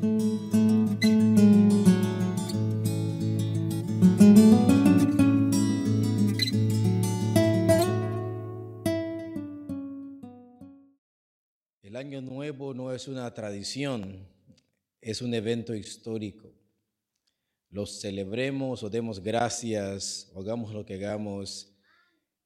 [0.00, 0.08] El
[11.96, 14.26] año nuevo no es una tradición,
[15.02, 16.50] es un evento histórico.
[17.68, 21.74] Los celebremos o demos gracias o hagamos lo que hagamos.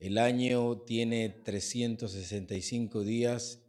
[0.01, 3.61] El año tiene 365 días,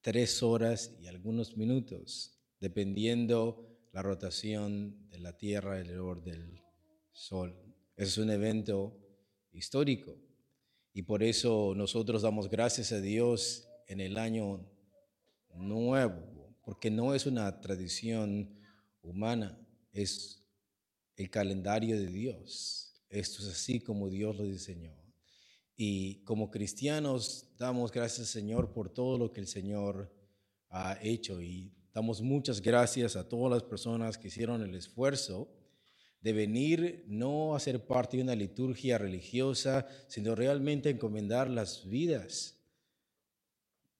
[0.00, 6.62] 3 horas y algunos minutos, dependiendo la rotación de la Tierra alrededor del
[7.12, 7.56] Sol.
[7.96, 8.96] Es un evento
[9.52, 10.16] histórico
[10.92, 14.64] y por eso nosotros damos gracias a Dios en el año
[15.54, 18.56] nuevo, porque no es una tradición
[19.02, 19.58] humana,
[19.92, 20.44] es
[21.16, 23.02] el calendario de Dios.
[23.08, 24.94] Esto es así como Dios lo diseñó.
[25.76, 30.14] Y como cristianos damos gracias al Señor por todo lo que el Señor
[30.68, 35.48] ha hecho y damos muchas gracias a todas las personas que hicieron el esfuerzo
[36.20, 42.58] de venir no a ser parte de una liturgia religiosa, sino realmente encomendar las vidas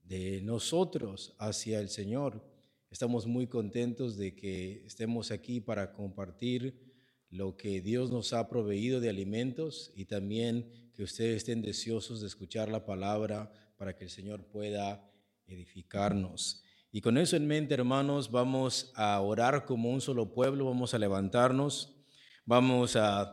[0.03, 2.45] de nosotros hacia el Señor.
[2.91, 6.91] Estamos muy contentos de que estemos aquí para compartir
[7.31, 12.27] lo que Dios nos ha proveído de alimentos y también que ustedes estén deseosos de
[12.27, 15.09] escuchar la palabra para que el Señor pueda
[15.47, 16.65] edificarnos.
[16.93, 20.99] Y con eso en mente, hermanos, vamos a orar como un solo pueblo, vamos a
[20.99, 21.97] levantarnos,
[22.45, 23.33] vamos a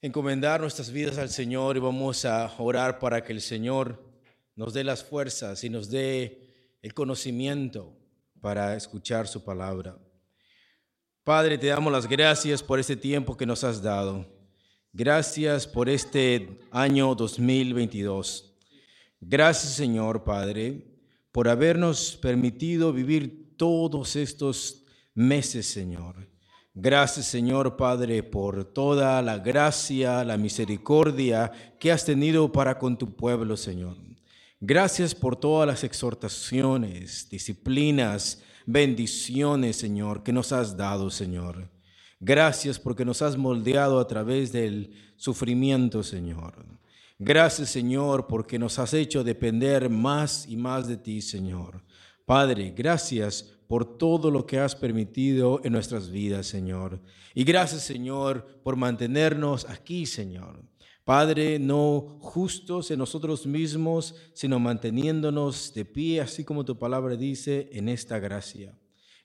[0.00, 4.02] encomendar nuestras vidas al Señor y vamos a orar para que el Señor
[4.54, 7.94] nos dé las fuerzas y nos dé el conocimiento
[8.40, 9.98] para escuchar su palabra.
[11.22, 14.26] Padre, te damos las gracias por este tiempo que nos has dado.
[14.92, 18.56] Gracias por este año 2022.
[19.20, 20.95] Gracias, Señor Padre,
[21.36, 26.30] por habernos permitido vivir todos estos meses, Señor.
[26.72, 33.14] Gracias, Señor Padre, por toda la gracia, la misericordia que has tenido para con tu
[33.14, 33.98] pueblo, Señor.
[34.60, 41.70] Gracias por todas las exhortaciones, disciplinas, bendiciones, Señor, que nos has dado, Señor.
[42.18, 46.75] Gracias porque nos has moldeado a través del sufrimiento, Señor.
[47.18, 51.82] Gracias, Señor, porque nos has hecho depender más y más de ti, Señor.
[52.26, 57.00] Padre, gracias por todo lo que has permitido en nuestras vidas, Señor.
[57.34, 60.62] Y gracias, Señor, por mantenernos aquí, Señor.
[61.04, 67.70] Padre, no justos en nosotros mismos, sino manteniéndonos de pie, así como tu palabra dice,
[67.72, 68.76] en esta gracia.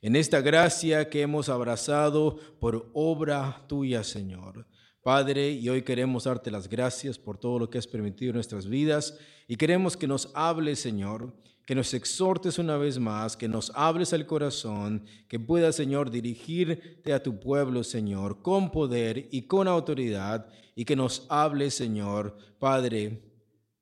[0.01, 4.65] En esta gracia que hemos abrazado por obra tuya, Señor.
[5.03, 8.67] Padre, y hoy queremos darte las gracias por todo lo que has permitido en nuestras
[8.67, 9.17] vidas
[9.47, 11.33] y queremos que nos hables, Señor,
[11.65, 17.13] que nos exhortes una vez más, que nos hables al corazón, que puedas, Señor, dirigirte
[17.13, 23.23] a tu pueblo, Señor, con poder y con autoridad y que nos hable, Señor, Padre,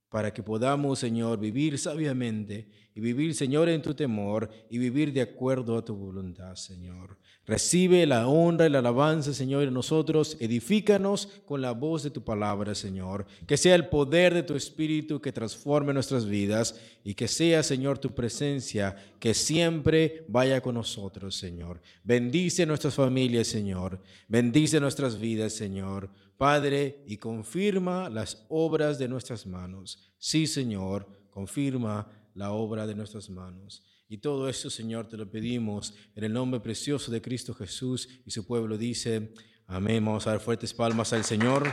[0.09, 5.22] para que podamos, Señor, vivir sabiamente y vivir, Señor, en tu temor y vivir de
[5.22, 7.18] acuerdo a tu voluntad, Señor.
[7.50, 10.38] Recibe la honra y la alabanza, Señor, en nosotros.
[10.40, 13.26] Edifícanos con la voz de tu palabra, Señor.
[13.48, 17.98] Que sea el poder de tu Espíritu que transforme nuestras vidas y que sea, Señor,
[17.98, 21.82] tu presencia que siempre vaya con nosotros, Señor.
[22.04, 24.00] Bendice nuestras familias, Señor.
[24.28, 26.12] Bendice nuestras vidas, Señor.
[26.38, 30.14] Padre, y confirma las obras de nuestras manos.
[30.20, 33.82] Sí, Señor, confirma la obra de nuestras manos.
[34.12, 38.09] Y todo esto, Señor, te lo pedimos en el nombre precioso de Cristo Jesús.
[38.25, 39.36] Y su pueblo dice,
[39.68, 40.03] amén.
[40.03, 41.72] Vamos a dar fuertes palmas al Señor.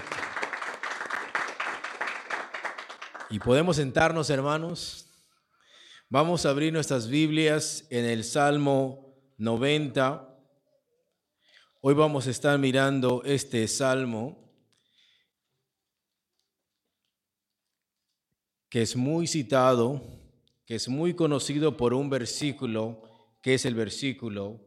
[3.30, 5.14] Y podemos sentarnos, hermanos.
[6.10, 10.28] Vamos a abrir nuestras Biblias en el Salmo 90.
[11.80, 14.44] Hoy vamos a estar mirando este salmo.
[18.68, 20.02] que es muy citado,
[20.66, 23.00] que es muy conocido por un versículo,
[23.40, 24.60] que es el versículo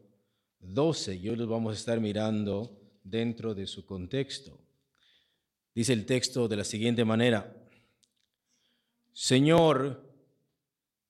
[0.62, 1.16] 12.
[1.16, 4.57] Y hoy lo vamos a estar mirando dentro de su contexto.
[5.75, 7.54] Dice el texto de la siguiente manera,
[9.12, 10.10] Señor,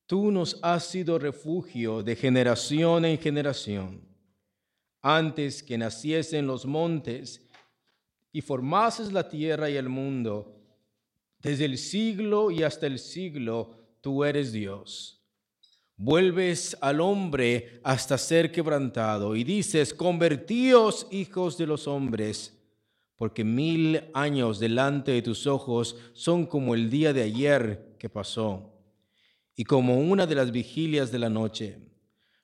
[0.07, 4.01] tú nos has sido refugio de generación en generación.
[5.03, 7.47] Antes que naciesen los montes
[8.31, 10.56] y formases la tierra y el mundo,
[11.38, 15.23] desde el siglo y hasta el siglo, tú eres Dios.
[15.95, 22.57] Vuelves al hombre hasta ser quebrantado y dices, convertíos hijos de los hombres,
[23.17, 28.73] porque mil años delante de tus ojos son como el día de ayer que pasó
[29.55, 31.79] y como una de las vigilias de la noche.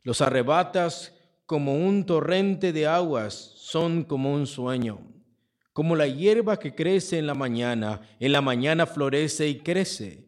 [0.04, 1.14] Los arrebatas
[1.46, 5.00] como un torrente de aguas, son como un sueño.
[5.74, 10.26] Como la hierba que crece en la mañana, en la mañana florece y crece,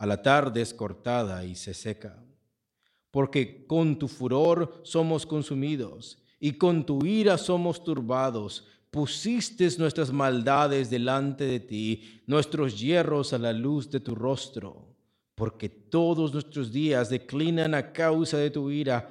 [0.00, 2.20] a la tarde es cortada y se seca.
[3.12, 8.66] Porque con tu furor somos consumidos y con tu ira somos turbados.
[8.90, 14.90] Pusiste nuestras maldades delante de ti, nuestros hierros a la luz de tu rostro
[15.40, 19.08] porque todos nuestros días declinan a causa de tu ira.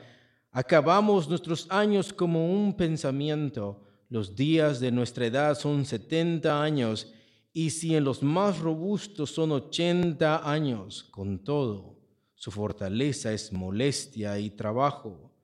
[0.52, 3.82] Acabamos nuestros años como un pensamiento.
[4.10, 7.12] Los días de nuestra edad son setenta años,
[7.60, 12.00] y si en los más robustos son ochenta años, con todo,
[12.34, 15.36] su fortaleza es molestia y trabajo,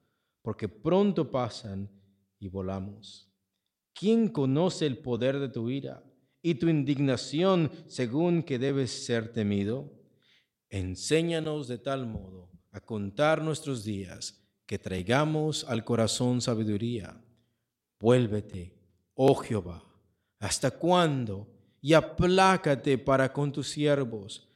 [0.41, 1.91] porque pronto pasan
[2.39, 3.29] y volamos.
[3.94, 6.06] ¿Quién conoce el poder de tu ira
[6.41, 9.91] y tu indignación según que debes ser temido?
[10.69, 17.21] Enséñanos de tal modo a contar nuestros días que traigamos al corazón sabiduría.
[18.00, 18.73] Vuélvete,
[19.15, 19.83] oh Jehová,
[20.39, 21.54] ¿hasta cuándo?
[21.85, 24.49] Y aplácate para con tus siervos.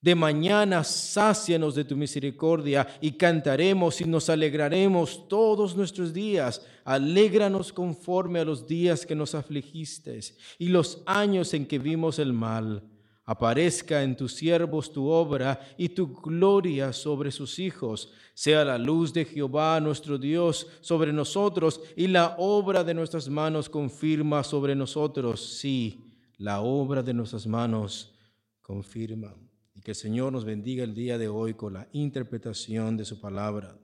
[0.00, 6.64] De mañana sácianos de tu misericordia y cantaremos y nos alegraremos todos nuestros días.
[6.82, 10.18] Alégranos conforme a los días que nos afligiste
[10.58, 12.82] y los años en que vimos el mal
[13.26, 18.14] aparezca en tus siervos tu obra y tu gloria sobre sus hijos.
[18.32, 23.68] Sea la luz de Jehová nuestro Dios sobre nosotros y la obra de nuestras manos
[23.68, 25.58] confirma sobre nosotros.
[25.58, 26.11] Sí,
[26.42, 28.18] la obra de nuestras manos
[28.62, 29.32] confirma.
[29.76, 33.20] Y que el Señor nos bendiga el día de hoy con la interpretación de su
[33.20, 33.78] palabra.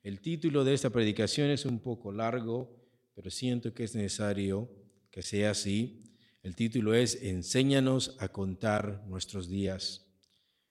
[0.00, 2.70] El título de esta predicación es un poco largo,
[3.16, 4.70] pero siento que es necesario
[5.10, 6.04] que sea así.
[6.44, 10.06] El título es Enséñanos a contar nuestros días.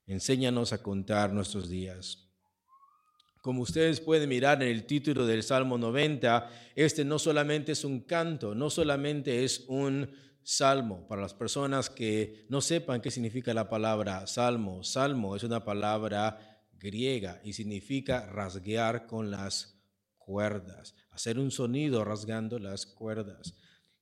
[0.07, 2.29] Enséñanos a contar nuestros días.
[3.41, 7.99] Como ustedes pueden mirar en el título del Salmo 90, este no solamente es un
[7.99, 10.07] canto, no solamente es un
[10.43, 11.07] salmo.
[11.07, 16.61] Para las personas que no sepan qué significa la palabra salmo, salmo es una palabra
[16.77, 19.81] griega y significa rasguear con las
[20.17, 23.55] cuerdas, hacer un sonido rasgando las cuerdas.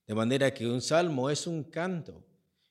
[0.06, 2.26] De manera que un salmo es un canto,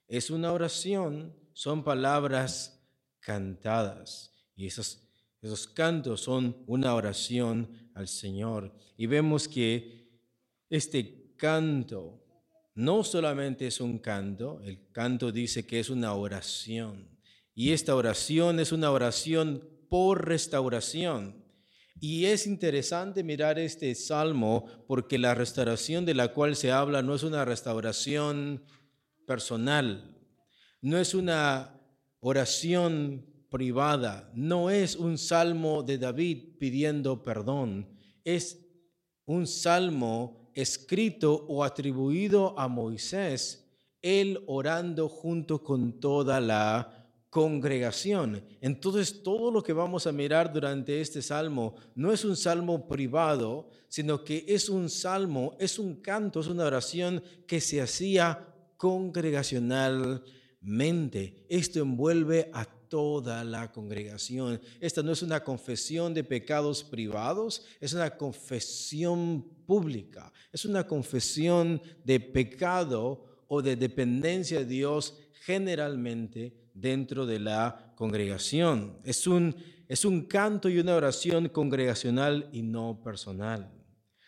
[0.08, 2.86] es una oración, son palabras
[3.20, 4.34] cantadas.
[4.56, 5.08] Y esos,
[5.42, 8.74] esos cantos son una oración al Señor.
[8.98, 10.10] Y vemos que
[10.70, 12.21] este canto
[12.74, 17.20] no solamente es un canto, el canto dice que es una oración.
[17.54, 21.46] Y esta oración es una oración por restauración.
[22.00, 27.14] Y es interesante mirar este salmo porque la restauración de la cual se habla no
[27.14, 28.66] es una restauración
[29.28, 30.18] personal,
[30.82, 31.80] no es una
[32.20, 38.66] oración privada, no es un salmo de David pidiendo perdón, es
[39.26, 43.62] un salmo escrito o atribuido a Moisés,
[44.02, 48.44] él orando junto con toda la congregación.
[48.60, 53.70] Entonces, todo lo que vamos a mirar durante este salmo no es un salmo privado,
[53.88, 61.46] sino que es un salmo, es un canto, es una oración que se hacía congregacionalmente.
[61.48, 64.60] Esto envuelve a toda la congregación.
[64.82, 71.82] Esta no es una confesión de pecados privados, es una confesión pública, es una confesión
[72.04, 79.00] de pecado o de dependencia de Dios generalmente dentro de la congregación.
[79.06, 79.56] Es un,
[79.88, 83.72] es un canto y una oración congregacional y no personal.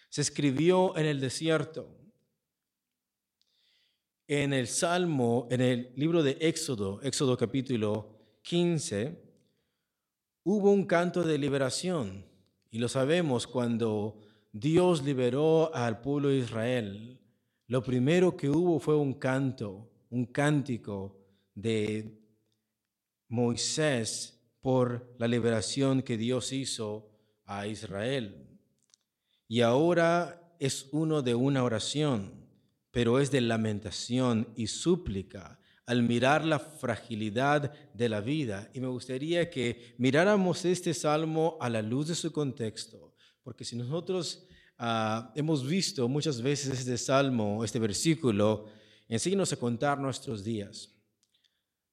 [0.07, 1.99] Se escribió en el desierto.
[4.25, 8.12] En el Salmo, en el libro de Éxodo, Éxodo capítulo
[8.43, 9.17] 15,
[10.43, 12.25] hubo un canto de liberación.
[12.69, 14.17] Y lo sabemos cuando
[14.51, 17.19] Dios liberó al pueblo de Israel.
[17.67, 21.17] Lo primero que hubo fue un canto, un cántico
[21.55, 22.19] de
[23.29, 27.09] Moisés por la liberación que Dios hizo
[27.45, 28.59] a Israel.
[29.47, 32.47] Y ahora es uno de una oración,
[32.91, 38.69] pero es de lamentación y súplica al mirar la fragilidad de la vida.
[38.73, 43.13] Y me gustaría que miráramos este salmo a la luz de su contexto,
[43.43, 44.47] porque si nosotros
[44.77, 48.67] ah, hemos visto muchas veces este salmo, este versículo,
[49.07, 50.89] enséñanos a contar nuestros días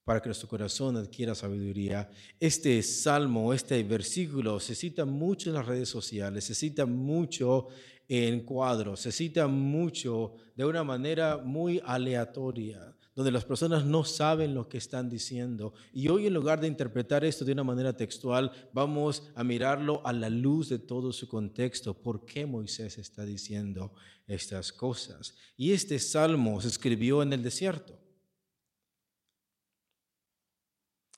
[0.05, 2.11] para que nuestro corazón adquiera sabiduría.
[2.39, 7.69] Este salmo, este versículo se cita mucho en las redes sociales, se cita mucho
[8.09, 14.55] en cuadros, se cita mucho de una manera muy aleatoria, donde las personas no saben
[14.55, 15.75] lo que están diciendo.
[15.93, 20.13] Y hoy en lugar de interpretar esto de una manera textual, vamos a mirarlo a
[20.13, 21.95] la luz de todo su contexto.
[21.95, 23.93] ¿Por qué Moisés está diciendo
[24.27, 25.35] estas cosas?
[25.57, 27.99] Y este salmo se escribió en el desierto.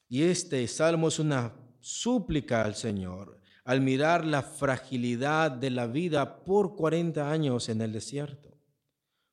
[0.09, 6.45] Y este salmo es una súplica al Señor al mirar la fragilidad de la vida
[6.45, 8.52] por 40 años en el desierto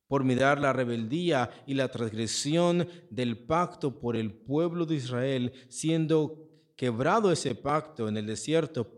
[0.10, 6.50] por mirar la rebeldía y la transgresión del pacto por el pueblo de Israel, siendo
[6.75, 8.92] quebrado ese pacto en el desierto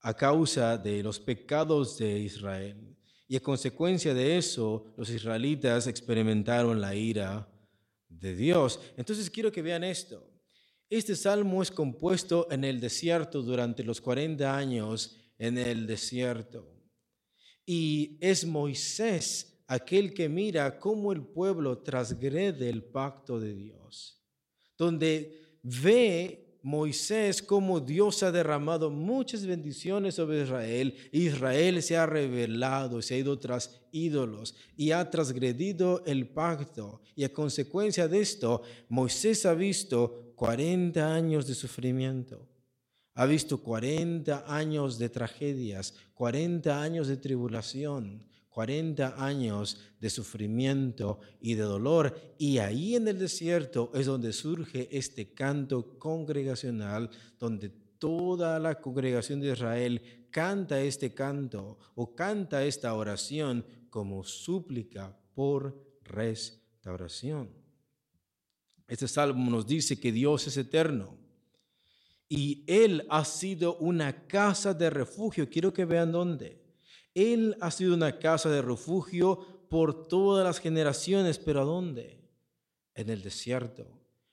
[0.00, 2.96] a causa de los pecados de Israel.
[3.28, 7.48] Y a consecuencia de eso, los israelitas experimentaron la ira
[8.08, 8.80] de Dios.
[8.96, 10.26] Entonces quiero que vean esto.
[10.88, 16.68] Este salmo es compuesto en el desierto durante los 40 años en el desierto.
[17.64, 24.20] Y es Moisés aquel que mira cómo el pueblo transgrede el pacto de Dios,
[24.76, 33.00] donde ve Moisés cómo Dios ha derramado muchas bendiciones sobre Israel, Israel se ha revelado,
[33.00, 37.00] se ha ido tras ídolos y ha transgredido el pacto.
[37.14, 42.48] Y a consecuencia de esto, Moisés ha visto 40 años de sufrimiento.
[43.14, 51.54] Ha visto 40 años de tragedias, 40 años de tribulación, 40 años de sufrimiento y
[51.54, 52.34] de dolor.
[52.36, 59.40] Y ahí en el desierto es donde surge este canto congregacional, donde toda la congregación
[59.40, 67.50] de Israel canta este canto o canta esta oración como súplica por restauración.
[68.88, 71.16] Este salmo nos dice que Dios es eterno
[72.28, 75.48] y Él ha sido una casa de refugio.
[75.48, 76.59] Quiero que vean dónde.
[77.14, 79.38] Él ha sido una casa de refugio
[79.68, 82.18] por todas las generaciones, pero ¿a dónde?
[82.94, 83.86] En el desierto,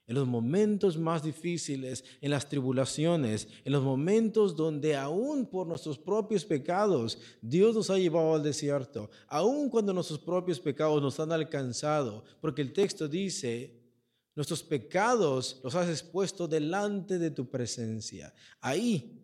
[0.08, 5.98] en los momentos más difíciles, en las tribulaciones, en los momentos donde aún por nuestros
[5.98, 11.32] propios pecados Dios nos ha llevado al desierto, aún cuando nuestros propios pecados nos han
[11.32, 13.78] alcanzado, porque el texto dice,
[14.36, 18.34] nuestros pecados los has expuesto delante de tu presencia.
[18.62, 19.17] Ahí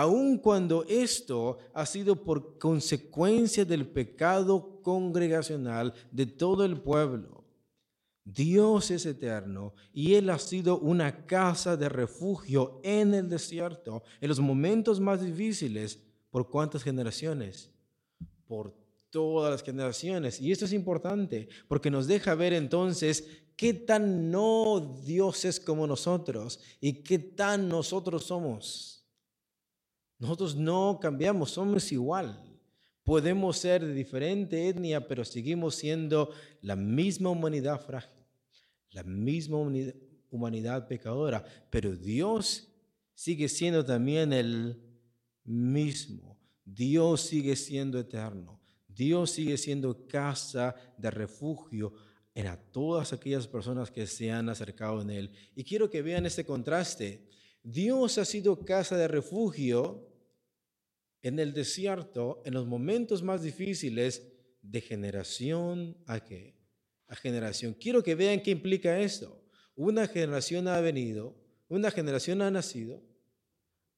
[0.00, 7.44] aun cuando esto ha sido por consecuencia del pecado congregacional de todo el pueblo.
[8.24, 14.28] Dios es eterno y Él ha sido una casa de refugio en el desierto, en
[14.28, 16.02] los momentos más difíciles.
[16.30, 17.70] ¿Por cuántas generaciones?
[18.46, 18.74] Por
[19.10, 20.40] todas las generaciones.
[20.40, 25.86] Y esto es importante porque nos deja ver entonces qué tan no Dios es como
[25.86, 28.99] nosotros y qué tan nosotros somos.
[30.20, 32.38] Nosotros no cambiamos, somos igual.
[33.02, 38.22] Podemos ser de diferente etnia, pero seguimos siendo la misma humanidad frágil,
[38.90, 39.56] la misma
[40.28, 42.68] humanidad pecadora, pero Dios
[43.14, 44.78] sigue siendo también el
[45.42, 46.38] mismo.
[46.66, 48.60] Dios sigue siendo eterno.
[48.86, 51.94] Dios sigue siendo casa de refugio
[52.34, 55.30] en a todas aquellas personas que se han acercado en Él.
[55.56, 57.26] Y quiero que vean este contraste.
[57.62, 60.09] Dios ha sido casa de refugio
[61.22, 64.26] en el desierto, en los momentos más difíciles,
[64.62, 66.56] de generación a qué?
[67.08, 67.74] A generación.
[67.74, 69.42] Quiero que vean qué implica esto.
[69.74, 71.36] Una generación ha venido,
[71.68, 73.02] una generación ha nacido,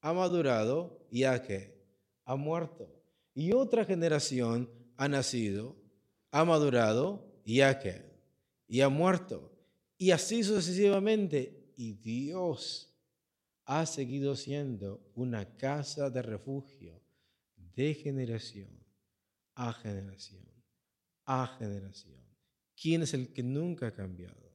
[0.01, 1.83] ha madurado y a qué?
[2.25, 3.03] Ha muerto.
[3.35, 5.77] Y otra generación ha nacido,
[6.31, 8.05] ha madurado y a qué?
[8.69, 9.53] Y ha muerto.
[9.99, 11.73] Y así sucesivamente.
[11.77, 12.95] Y Dios
[13.65, 17.02] ha seguido siendo una casa de refugio
[17.75, 18.71] de generación
[19.55, 20.53] a generación
[21.25, 22.21] a generación.
[22.81, 24.53] ¿Quién es el que nunca ha cambiado?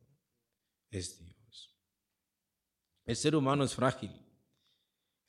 [0.89, 1.75] Es Dios.
[3.05, 4.11] El ser humano es frágil.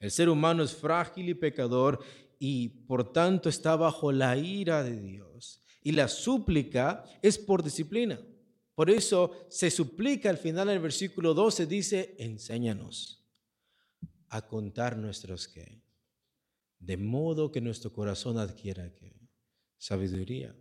[0.00, 2.00] El ser humano es frágil y pecador
[2.38, 5.62] y por tanto está bajo la ira de Dios.
[5.83, 8.21] Y la súplica es por disciplina.
[8.75, 13.26] Por eso se suplica al final del versículo 12, dice, enséñanos
[14.28, 15.83] a contar nuestros qué
[16.78, 18.92] de modo que nuestro corazón adquiera
[19.76, 20.54] sabiduría.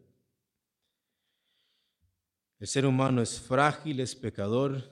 [2.59, 4.91] El ser humano es frágil, es pecador,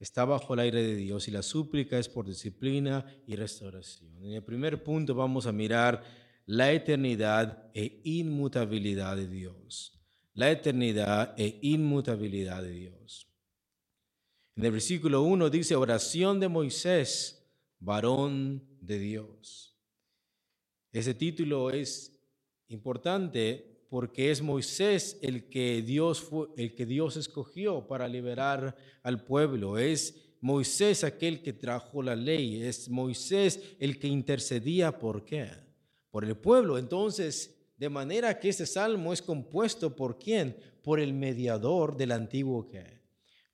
[0.00, 4.24] está bajo el aire de Dios y la súplica es por disciplina y restauración.
[4.24, 6.02] En el primer punto vamos a mirar
[6.46, 9.92] la eternidad e inmutabilidad de Dios.
[10.34, 13.28] La eternidad e inmutabilidad de Dios.
[14.56, 17.48] En el versículo 1 dice oración de Moisés,
[17.78, 19.73] varón de Dios.
[20.94, 22.16] Ese título es
[22.68, 26.24] importante porque es Moisés el que Dios
[26.56, 29.76] el que Dios escogió para liberar al pueblo.
[29.76, 32.62] Es Moisés aquel que trajo la ley.
[32.62, 35.50] Es Moisés el que intercedía por qué?
[36.12, 36.78] Por el pueblo.
[36.78, 40.56] Entonces, de manera que este salmo es compuesto por quién?
[40.80, 42.70] Por el mediador del antiguo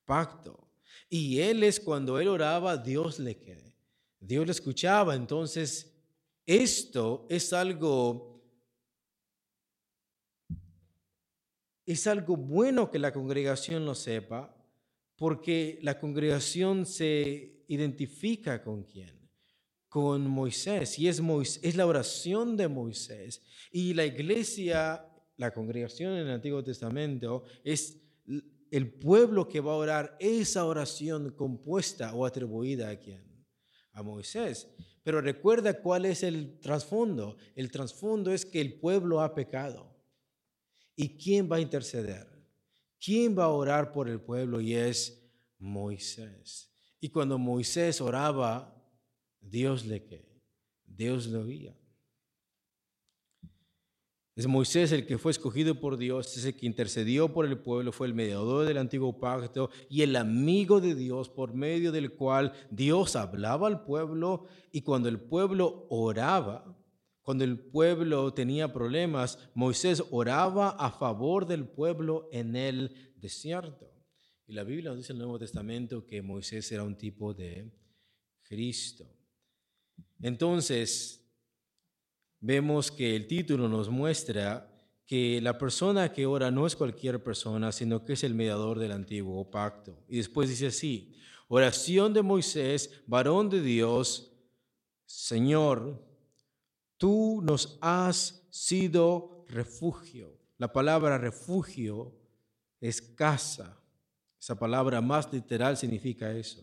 [0.04, 0.68] pacto.
[1.09, 3.78] Y él es cuando él oraba, Dios le quede.
[4.20, 5.14] Dios le escuchaba.
[5.14, 5.89] Entonces,
[6.50, 8.30] esto es algo
[11.87, 14.57] es algo bueno que la congregación lo sepa,
[15.16, 19.28] porque la congregación se identifica con quién,
[19.88, 23.42] con Moisés, y es, Moisés, es la oración de Moisés.
[23.73, 25.04] Y la iglesia,
[25.37, 28.00] la congregación en el Antiguo Testamento, es
[28.71, 33.25] el pueblo que va a orar esa oración compuesta o atribuida a quién?
[33.92, 34.69] A Moisés.
[35.02, 37.37] Pero recuerda cuál es el trasfondo.
[37.54, 39.97] El trasfondo es que el pueblo ha pecado.
[40.95, 42.28] ¿Y quién va a interceder?
[43.02, 44.61] ¿Quién va a orar por el pueblo?
[44.61, 45.23] Y es
[45.59, 46.71] Moisés.
[47.00, 48.76] Y cuando Moisés oraba,
[49.40, 50.02] Dios le
[50.85, 51.79] Dios lo oía.
[54.40, 57.92] Es Moisés el que fue escogido por Dios, es el que intercedió por el pueblo,
[57.92, 62.54] fue el mediador del antiguo pacto y el amigo de Dios por medio del cual
[62.70, 66.75] Dios hablaba al pueblo y cuando el pueblo oraba,
[67.20, 73.92] cuando el pueblo tenía problemas, Moisés oraba a favor del pueblo en el desierto.
[74.47, 77.70] Y la Biblia nos dice en el Nuevo Testamento que Moisés era un tipo de
[78.40, 79.04] Cristo.
[80.23, 81.19] Entonces,
[82.40, 84.66] vemos que el título nos muestra
[85.06, 88.92] que la persona que ora no es cualquier persona, sino que es el mediador del
[88.92, 90.04] antiguo pacto.
[90.09, 91.14] Y después dice así,
[91.49, 94.32] oración de Moisés, varón de Dios,
[95.06, 96.11] Señor,
[97.00, 100.38] Tú nos has sido refugio.
[100.59, 102.14] La palabra refugio
[102.78, 103.82] es casa.
[104.38, 106.62] Esa palabra más literal significa eso.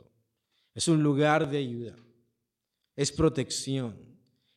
[0.75, 1.95] Es un lugar de ayuda.
[2.95, 4.06] Es protección.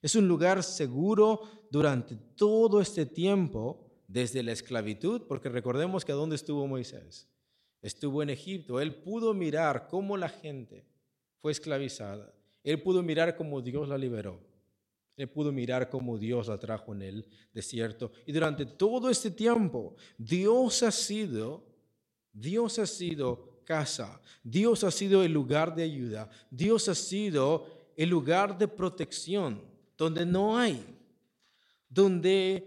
[0.03, 6.17] Es un lugar seguro durante todo este tiempo, desde la esclavitud, porque recordemos que a
[6.17, 7.29] dónde estuvo Moisés.
[7.83, 8.81] Estuvo en Egipto.
[8.81, 10.85] Él pudo mirar cómo la gente
[11.39, 12.35] fue esclavizada.
[12.63, 14.41] Él pudo mirar cómo Dios la liberó.
[15.17, 18.11] Él pudo mirar cómo Dios la trajo en el desierto.
[18.27, 21.65] Y durante todo este tiempo, Dios ha sido,
[22.33, 28.09] Dios ha sido casa, Dios ha sido el lugar de ayuda, Dios ha sido el
[28.09, 29.63] lugar de protección,
[30.01, 30.83] donde no hay,
[31.87, 32.67] donde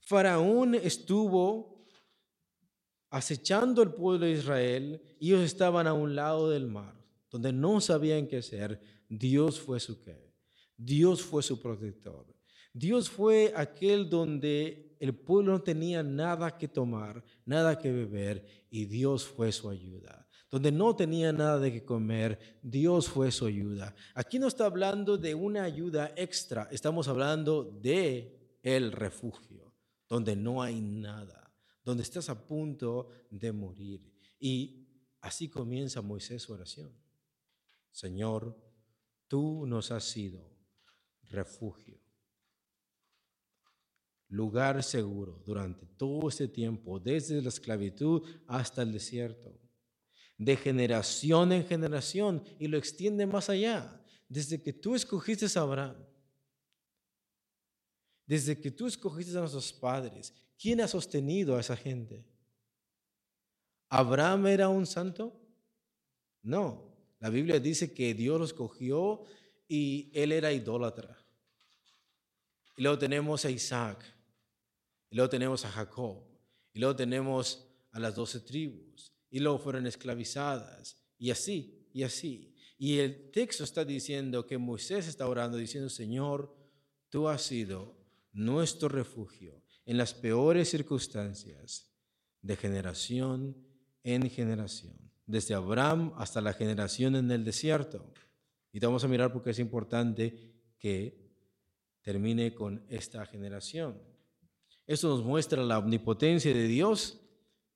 [0.00, 1.84] Faraón estuvo
[3.10, 6.94] acechando al pueblo de Israel y ellos estaban a un lado del mar,
[7.30, 10.32] donde no sabían qué hacer, Dios fue su que
[10.74, 12.26] Dios fue su protector.
[12.72, 18.86] Dios fue aquel donde el pueblo no tenía nada que tomar, nada que beber, y
[18.86, 20.26] Dios fue su ayuda.
[20.52, 23.94] Donde no tenía nada de que comer, Dios fue su ayuda.
[24.14, 29.74] Aquí no está hablando de una ayuda extra, estamos hablando de el refugio,
[30.06, 31.50] donde no hay nada,
[31.82, 34.12] donde estás a punto de morir.
[34.38, 34.86] Y
[35.22, 36.92] así comienza Moisés su oración.
[37.90, 38.54] Señor,
[39.28, 40.52] tú nos has sido
[41.30, 41.98] refugio,
[44.28, 49.61] lugar seguro durante todo este tiempo, desde la esclavitud hasta el desierto,
[50.44, 55.96] de generación en generación y lo extiende más allá, desde que tú escogiste a Abraham,
[58.26, 62.24] desde que tú escogiste a nuestros padres, ¿quién ha sostenido a esa gente?
[63.88, 65.38] ¿Abraham era un santo?
[66.42, 69.22] No, la Biblia dice que Dios lo escogió
[69.68, 71.16] y él era idólatra.
[72.76, 74.02] Y luego tenemos a Isaac.
[75.10, 76.24] Y luego tenemos a Jacob.
[76.72, 79.12] Y luego tenemos a las doce tribus.
[79.32, 81.02] Y luego fueron esclavizadas.
[81.18, 82.54] Y así, y así.
[82.78, 86.54] Y el texto está diciendo que Moisés está orando diciendo, Señor,
[87.08, 87.96] tú has sido
[88.32, 91.90] nuestro refugio en las peores circunstancias
[92.42, 93.56] de generación
[94.04, 94.94] en generación,
[95.26, 98.12] desde Abraham hasta la generación en el desierto.
[98.72, 101.30] Y vamos a mirar porque es importante que
[102.02, 104.02] termine con esta generación.
[104.86, 107.21] Esto nos muestra la omnipotencia de Dios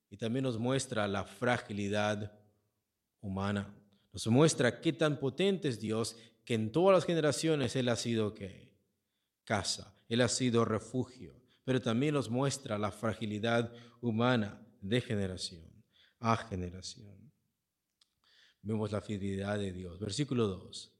[0.09, 2.31] y también nos muestra la fragilidad
[3.21, 3.73] humana.
[4.13, 6.15] Nos muestra qué tan potente es Dios
[6.45, 8.73] que en todas las generaciones Él ha sido ¿qué?
[9.43, 15.67] casa, Él ha sido refugio, pero también nos muestra la fragilidad humana de generación
[16.19, 17.31] a generación.
[18.61, 19.99] Vemos la fidelidad de Dios.
[19.99, 20.93] Versículo 2.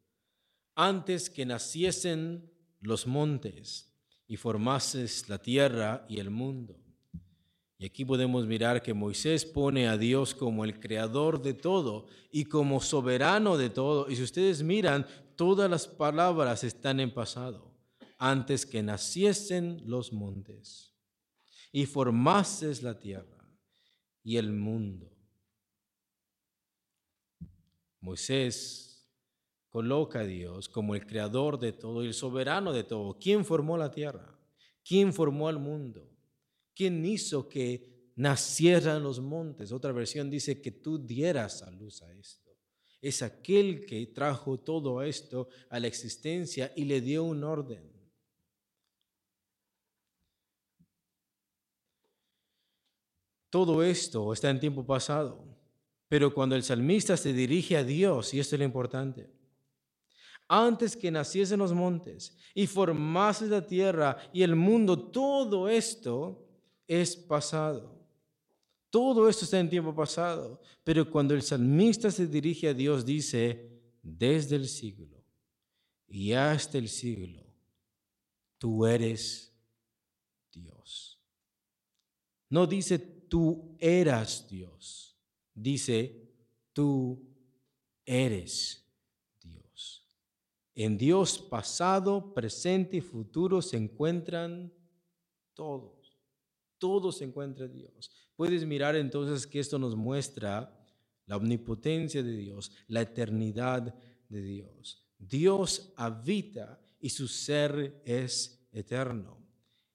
[0.76, 3.93] Antes que naciesen los montes
[4.28, 6.87] y formases la tierra y el mundo.
[7.80, 12.46] Y aquí podemos mirar que Moisés pone a Dios como el creador de todo y
[12.46, 14.10] como soberano de todo.
[14.10, 17.72] Y si ustedes miran, todas las palabras están en pasado,
[18.18, 20.96] antes que naciesen los montes
[21.72, 23.48] y formases la tierra
[24.24, 25.16] y el mundo.
[28.02, 29.08] Moisés
[29.70, 33.20] coloca a Dios como el creador de todo y el soberano de todo.
[33.20, 34.36] ¿Quién formó la tierra?
[34.84, 36.17] ¿Quién formó el mundo?
[36.78, 39.72] ¿Quién hizo que nacieran los montes?
[39.72, 42.52] Otra versión dice que tú dieras a luz a esto.
[43.02, 47.92] Es aquel que trajo todo esto a la existencia y le dio un orden.
[53.50, 55.44] Todo esto está en tiempo pasado,
[56.08, 59.32] pero cuando el salmista se dirige a Dios, y esto es lo importante,
[60.48, 66.44] antes que naciesen los montes y formase la tierra y el mundo, todo esto
[66.88, 67.97] es pasado.
[68.89, 73.69] Todo esto está en tiempo pasado, pero cuando el salmista se dirige a Dios dice,
[74.02, 75.23] desde el siglo
[76.08, 77.43] y hasta el siglo,
[78.58, 79.54] tú eres
[80.52, 81.19] Dios.
[82.50, 85.17] No dice tú eras Dios,
[85.54, 86.32] dice
[86.71, 87.21] tú
[88.06, 88.86] eres
[89.41, 90.06] Dios.
[90.73, 94.71] En Dios pasado, presente y futuro se encuentran
[95.54, 95.97] todos
[96.78, 98.12] todo se encuentra en Dios.
[98.36, 100.74] Puedes mirar entonces que esto nos muestra
[101.26, 103.96] la omnipotencia de Dios, la eternidad
[104.30, 105.04] de Dios.
[105.18, 109.38] Dios habita y su ser es eterno.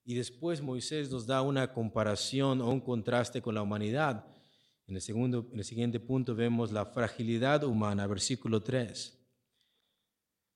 [0.04, 4.26] Y después Moisés nos da una comparación o un contraste con la humanidad.
[4.86, 9.18] En el, segundo, en el siguiente punto vemos la fragilidad humana, versículo 3.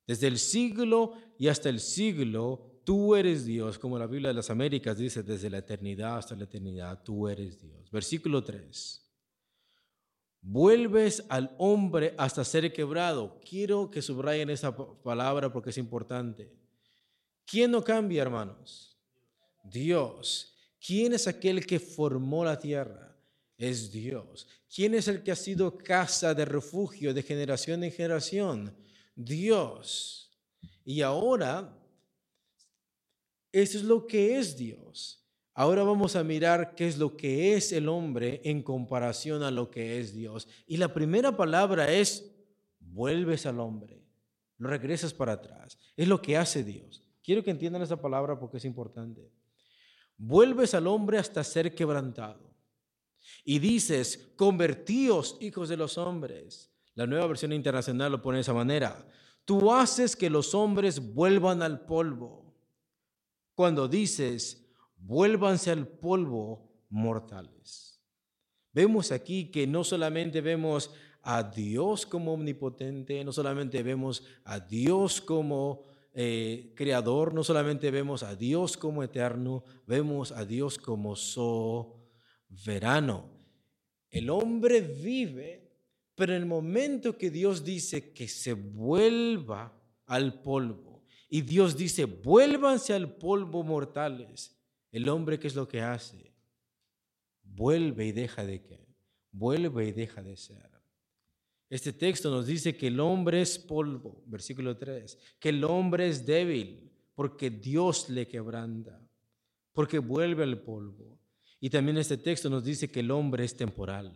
[0.05, 4.49] Desde el siglo y hasta el siglo Tú eres Dios, como la Biblia de las
[4.49, 7.91] Américas dice, desde la eternidad hasta la eternidad, tú eres Dios.
[7.91, 9.05] Versículo 3.
[10.39, 13.41] Vuelves al hombre hasta ser quebrado.
[13.41, 14.73] Quiero que subrayen esa
[15.03, 16.49] palabra porque es importante.
[17.45, 18.97] ¿Quién no cambia, hermanos?
[19.65, 20.55] Dios.
[20.79, 23.17] ¿Quién es aquel que formó la tierra?
[23.57, 24.47] Es Dios.
[24.73, 28.73] ¿Quién es el que ha sido casa de refugio de generación en generación?
[29.13, 30.31] Dios.
[30.85, 31.73] Y ahora
[33.51, 35.23] eso es lo que es Dios.
[35.53, 39.71] Ahora vamos a mirar qué es lo que es el hombre en comparación a lo
[39.71, 40.47] que es Dios.
[40.67, 42.31] Y la primera palabra es,
[42.79, 44.03] vuelves al hombre,
[44.59, 45.79] lo regresas para atrás.
[45.95, 47.03] Es lo que hace Dios.
[47.23, 49.31] Quiero que entiendan esa palabra porque es importante.
[50.15, 52.53] Vuelves al hombre hasta ser quebrantado.
[53.43, 56.71] Y dices, convertíos hijos de los hombres.
[56.93, 59.07] La nueva versión internacional lo pone de esa manera.
[59.43, 62.46] Tú haces que los hombres vuelvan al polvo
[63.57, 67.99] cuando dices, vuélvanse al polvo mortales.
[68.71, 70.91] Vemos aquí que no solamente vemos
[71.23, 78.21] a Dios como omnipotente, no solamente vemos a Dios como eh, creador, no solamente vemos
[78.21, 81.97] a Dios como eterno, vemos a Dios como soberano.
[84.11, 85.71] El hombre vive,
[86.13, 89.73] pero en el momento que Dios dice que se vuelva
[90.05, 90.86] al polvo,
[91.29, 94.57] y Dios dice, vuélvanse al polvo mortales.
[94.91, 96.33] El hombre, ¿qué es lo que hace?
[97.43, 98.87] Vuelve y deja de qué?
[99.31, 100.71] Vuelve y deja de ser.
[101.69, 106.25] Este texto nos dice que el hombre es polvo, versículo 3, que el hombre es
[106.25, 109.05] débil porque Dios le quebranta,
[109.73, 111.19] porque vuelve al polvo.
[111.59, 114.13] Y también este texto nos dice que el hombre es temporal.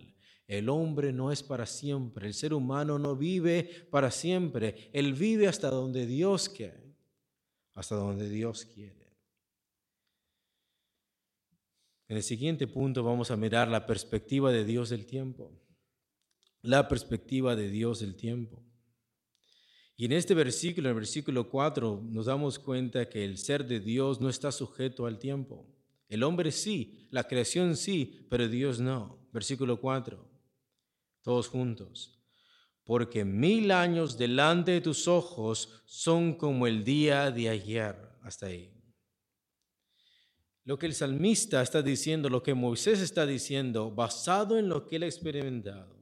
[0.47, 5.47] El hombre no es para siempre, el ser humano no vive para siempre, él vive
[5.47, 6.90] hasta donde Dios quiere
[7.81, 9.11] hasta donde Dios quiere.
[12.07, 15.51] En el siguiente punto vamos a mirar la perspectiva de Dios del tiempo.
[16.61, 18.63] La perspectiva de Dios del tiempo.
[19.97, 23.79] Y en este versículo, en el versículo 4, nos damos cuenta que el ser de
[23.79, 25.67] Dios no está sujeto al tiempo.
[26.07, 29.27] El hombre sí, la creación sí, pero Dios no.
[29.31, 30.23] Versículo 4,
[31.23, 32.20] todos juntos
[32.83, 37.95] porque mil años delante de tus ojos son como el día de ayer.
[38.21, 38.71] Hasta ahí.
[40.63, 44.97] Lo que el salmista está diciendo, lo que Moisés está diciendo, basado en lo que
[44.97, 45.97] él ha experimentado,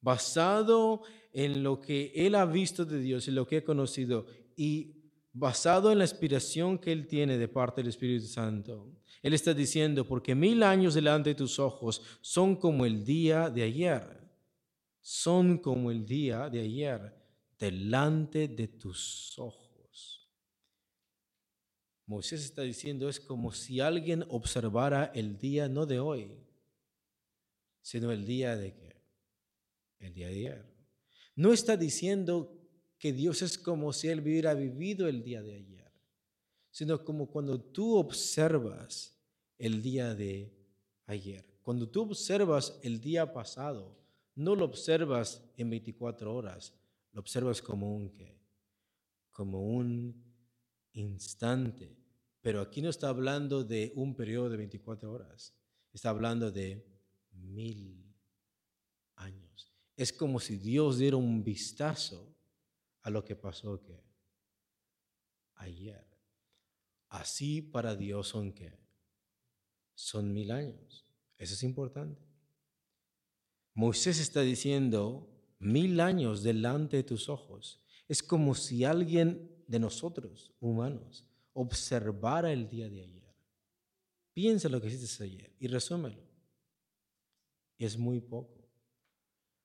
[0.00, 5.12] basado en lo que él ha visto de Dios y lo que ha conocido, y
[5.32, 8.92] basado en la inspiración que él tiene de parte del Espíritu Santo.
[9.22, 13.62] Él está diciendo, porque mil años delante de tus ojos son como el día de
[13.62, 14.25] ayer
[15.08, 17.14] son como el día de ayer
[17.60, 20.28] delante de tus ojos.
[22.06, 26.44] Moisés está diciendo es como si alguien observara el día no de hoy,
[27.82, 28.96] sino el día de qué?
[30.00, 30.66] El día de ayer.
[31.36, 32.60] No está diciendo
[32.98, 35.92] que Dios es como si Él hubiera vivido el día de ayer,
[36.72, 39.16] sino como cuando tú observas
[39.56, 40.52] el día de
[41.06, 41.44] ayer.
[41.62, 44.04] Cuando tú observas el día pasado,
[44.36, 46.72] no lo observas en 24 horas,
[47.12, 48.38] lo observas como un qué?
[49.30, 50.22] Como un
[50.92, 51.96] instante.
[52.40, 55.54] Pero aquí no está hablando de un periodo de 24 horas,
[55.92, 56.86] está hablando de
[57.32, 58.14] mil
[59.16, 59.72] años.
[59.96, 62.34] Es como si Dios diera un vistazo
[63.02, 63.80] a lo que pasó
[65.54, 66.06] ayer.
[67.08, 68.78] Así para Dios son que
[69.94, 71.06] son mil años.
[71.38, 72.25] Eso es importante.
[73.76, 77.84] Moisés está diciendo, mil años delante de tus ojos.
[78.08, 83.36] Es como si alguien de nosotros, humanos, observara el día de ayer.
[84.32, 86.26] Piensa lo que hiciste ayer y resúmelo.
[87.76, 88.66] Es muy poco.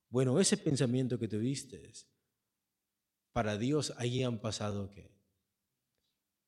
[0.10, 1.94] Bueno, ese pensamiento que tuviste,
[3.32, 5.10] para Dios ahí han pasado qué?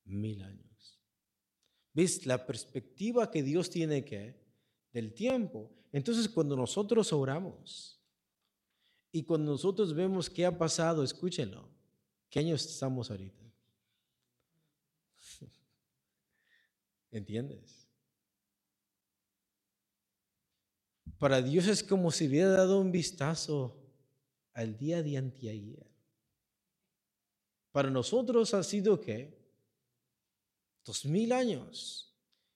[0.04, 1.02] Mil años.
[1.93, 4.36] ¿Ves la perspectiva que Dios tiene que
[4.91, 5.71] del tiempo?
[5.93, 8.01] Entonces cuando nosotros oramos
[9.12, 11.69] y cuando nosotros vemos qué ha pasado, escúchenlo.
[12.29, 13.43] ¿Qué años estamos ahorita?
[17.12, 17.88] ¿Entiendes?
[21.19, 23.77] Para Dios es como si hubiera dado un vistazo
[24.53, 25.88] al día de anteayer.
[27.71, 29.39] Para nosotros ha sido que
[30.84, 32.12] dos mil años.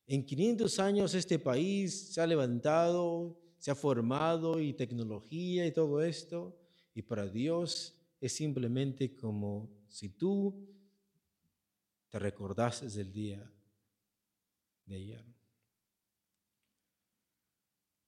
[0.08, 6.02] En 500 años este país se ha levantado, se ha formado y tecnología y todo
[6.02, 6.58] esto.
[6.94, 10.66] Y para Dios es simplemente como si tú
[12.08, 13.52] te recordases del día
[14.86, 15.26] de ayer.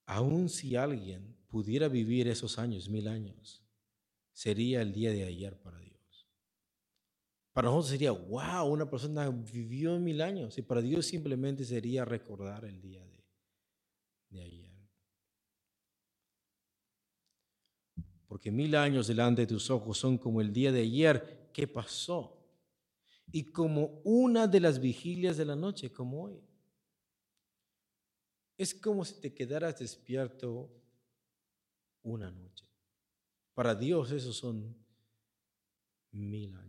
[0.06, 3.62] Aun si alguien pudiera vivir esos años, mil años,
[4.32, 5.89] sería el día de ayer para Dios.
[7.60, 10.58] Para nosotros sería, wow, una persona vivió mil años.
[10.58, 13.06] Y para Dios simplemente sería recordar el día
[14.30, 14.72] de, ayer.
[18.30, 22.42] Porque mil años delante de tus ojos son como el día de ayer que pasó.
[23.30, 26.42] Y como una de las vigilias de la noche, como hoy.
[28.56, 30.72] Es como si te quedaras despierto
[32.04, 32.64] una noche.
[33.54, 34.78] Para Dios esos son
[36.14, 36.69] mil años.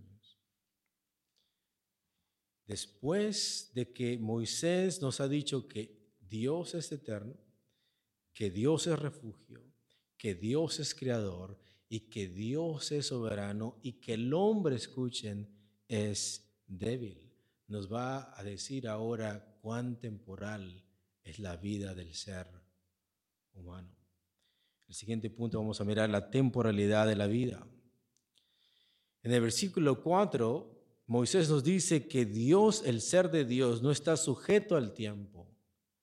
[2.70, 7.34] Después de que Moisés nos ha dicho que Dios es eterno,
[8.32, 9.60] que Dios es refugio,
[10.16, 15.52] que Dios es creador y que Dios es soberano y que el hombre, escuchen,
[15.88, 17.34] es débil.
[17.66, 20.84] Nos va a decir ahora cuán temporal
[21.24, 22.46] es la vida del ser
[23.52, 23.96] humano.
[24.86, 27.66] El siguiente punto vamos a mirar la temporalidad de la vida.
[29.24, 30.79] En el versículo 4,
[31.10, 35.48] Moisés nos dice que Dios, el ser de Dios, no está sujeto al tiempo.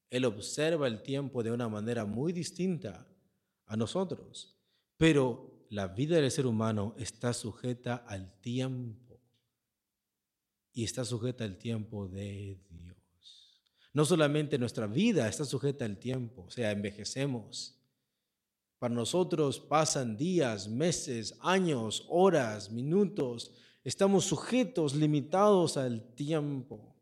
[0.09, 3.07] Él observa el tiempo de una manera muy distinta
[3.67, 4.59] a nosotros.
[4.97, 9.21] Pero la vida del ser humano está sujeta al tiempo
[10.73, 12.97] y está sujeta al tiempo de Dios.
[13.93, 17.79] No solamente nuestra vida está sujeta al tiempo, o sea, envejecemos.
[18.77, 23.53] Para nosotros pasan días, meses, años, horas, minutos.
[23.87, 26.93] Estamos sujetos, limitados al tiempo.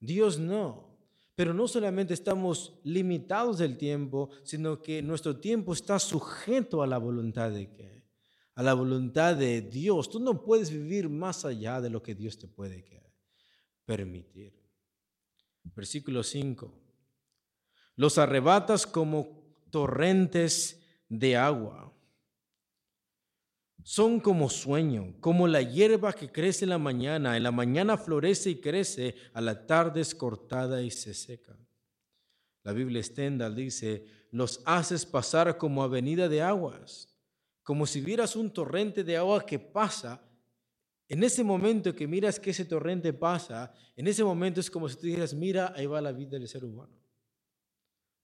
[0.00, 0.96] Dios no.
[1.34, 6.96] Pero no solamente estamos limitados del tiempo, sino que nuestro tiempo está sujeto a la
[6.96, 8.06] voluntad de qué?
[8.54, 10.08] A la voluntad de Dios.
[10.08, 12.82] Tú no puedes vivir más allá de lo que Dios te puede
[13.84, 14.58] permitir.
[15.62, 16.72] Versículo 5.
[17.96, 21.91] Los arrebatas como torrentes de agua.
[23.84, 27.36] Son como sueño, como la hierba que crece en la mañana.
[27.36, 31.56] En la mañana florece y crece, a la tarde es cortada y se seca.
[32.62, 37.08] La Biblia Stendhal dice, los haces pasar como avenida de aguas,
[37.62, 40.22] como si vieras un torrente de agua que pasa
[41.12, 44.96] en ese momento que miras que ese torrente pasa, en ese momento es como si
[44.96, 46.96] tú dijeras, mira, ahí va la vida del ser humano.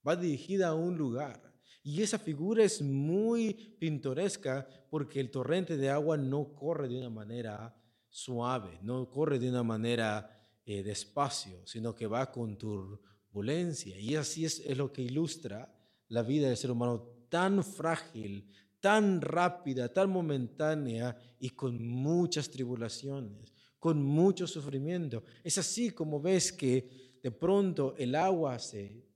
[0.06, 1.47] Va dirigida a un lugar.
[1.88, 7.08] Y esa figura es muy pintoresca porque el torrente de agua no corre de una
[7.08, 7.74] manera
[8.10, 13.98] suave, no corre de una manera eh, despacio, sino que va con turbulencia.
[13.98, 15.74] Y así es, es lo que ilustra
[16.08, 23.54] la vida del ser humano tan frágil, tan rápida, tan momentánea y con muchas tribulaciones,
[23.78, 25.22] con mucho sufrimiento.
[25.42, 29.08] Es así como ves que de pronto el agua se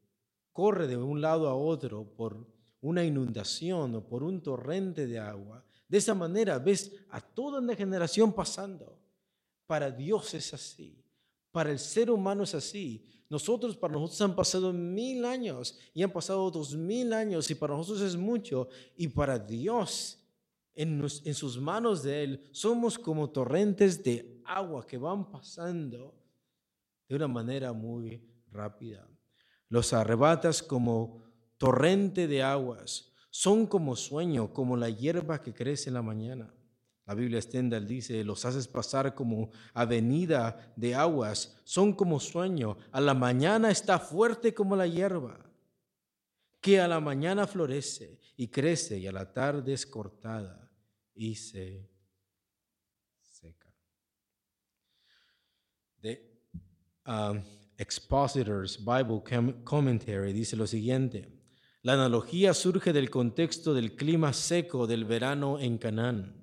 [0.53, 2.52] corre de un lado a otro por
[2.83, 5.65] una inundación o por un torrente de agua.
[5.89, 8.99] De esa manera ves a toda una generación pasando.
[9.67, 11.03] Para Dios es así.
[11.51, 13.07] Para el ser humano es así.
[13.31, 17.75] Nosotros, para nosotros han pasado mil años y han pasado dos mil años y para
[17.75, 18.69] nosotros es mucho.
[18.97, 20.19] Y para Dios,
[20.75, 26.15] en, en sus manos de Él, somos como torrentes de agua que van pasando
[27.09, 29.09] de una manera muy rápida.
[29.69, 31.32] Los arrebatas como
[31.63, 36.53] torrente de aguas, son como sueño, como la hierba que crece en la mañana.
[37.07, 43.01] La Biblia Stendhal dice, los haces pasar como avenida de aguas, son como sueño, a
[43.01, 45.39] la mañana está fuerte como la hierba,
[46.61, 50.69] que a la mañana florece y crece y a la tarde es cortada
[51.15, 51.89] y se
[53.21, 53.73] seca.
[56.01, 56.21] The
[57.07, 57.41] um,
[57.79, 59.23] Expositor's Bible
[59.63, 61.42] Commentary dice lo siguiente,
[61.83, 66.43] la analogía surge del contexto del clima seco del verano en Canaán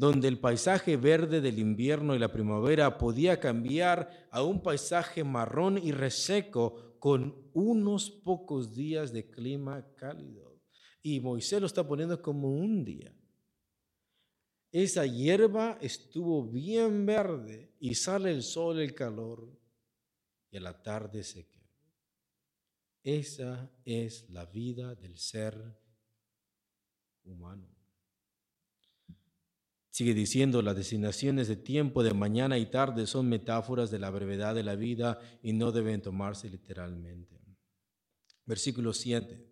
[0.00, 5.76] donde el paisaje verde del invierno y la primavera podía cambiar a un paisaje marrón
[5.76, 10.58] y reseco con unos pocos días de clima cálido.
[11.02, 13.14] Y Moisés lo está poniendo como un día.
[14.72, 19.54] Esa hierba estuvo bien verde y sale el sol, el calor,
[20.50, 21.59] y la tarde se queda.
[23.02, 25.78] Esa es la vida del ser
[27.24, 27.66] humano.
[29.90, 34.54] Sigue diciendo, las designaciones de tiempo de mañana y tarde son metáforas de la brevedad
[34.54, 37.40] de la vida y no deben tomarse literalmente.
[38.44, 39.46] Versículo 7.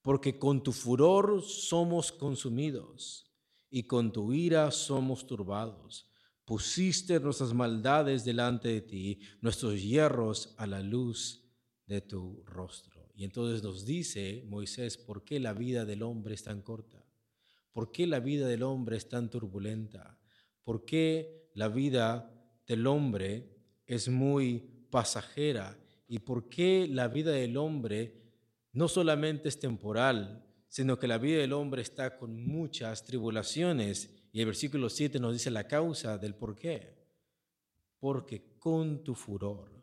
[0.00, 3.32] Porque con tu furor somos consumidos
[3.68, 6.10] y con tu ira somos turbados.
[6.44, 11.43] Pusiste nuestras maldades delante de ti, nuestros hierros a la luz
[11.86, 13.10] de tu rostro.
[13.14, 17.04] Y entonces nos dice Moisés, ¿por qué la vida del hombre es tan corta?
[17.72, 20.18] ¿Por qué la vida del hombre es tan turbulenta?
[20.62, 22.32] ¿Por qué la vida
[22.66, 23.50] del hombre
[23.86, 25.78] es muy pasajera?
[26.06, 28.22] ¿Y por qué la vida del hombre
[28.72, 34.10] no solamente es temporal, sino que la vida del hombre está con muchas tribulaciones?
[34.32, 36.94] Y el versículo 7 nos dice la causa del por qué.
[37.98, 39.73] Porque con tu furor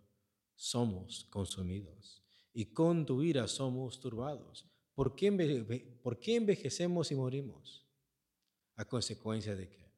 [0.62, 2.22] somos consumidos
[2.54, 4.70] y con tu ira somos turbados.
[4.94, 7.84] ¿Por qué, envejecemos y morimos?
[8.76, 9.92] ¿A consecuencia de qué?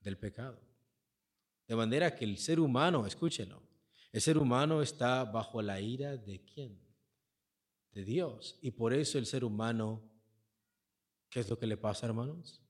[0.00, 0.60] Del pecado.
[1.68, 3.62] De manera que el ser humano, escúchelo,
[4.10, 6.80] el ser humano está bajo la ira de quién?
[7.92, 8.58] De Dios.
[8.60, 10.02] Y por eso el ser humano,
[11.28, 12.60] ¿qué es lo que le pasa, hermanos?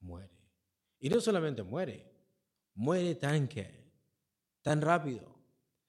[0.00, 0.36] Muere.
[0.98, 2.10] Y no solamente muere,
[2.74, 3.77] muere tan que,
[4.62, 5.36] tan rápido.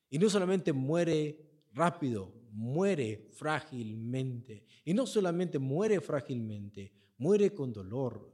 [0.10, 4.66] Y no solamente muere rápido, muere frágilmente.
[4.84, 8.34] Y no solamente muere frágilmente, muere con dolor,